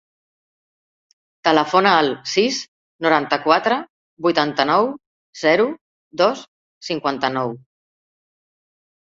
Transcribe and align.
Telefona 1.47 1.91
al 1.97 2.09
sis, 2.31 2.57
noranta-quatre, 3.07 3.77
vuitanta-nou, 4.29 4.89
zero, 5.43 5.69
dos, 6.25 6.43
cinquanta-nou. 6.91 7.55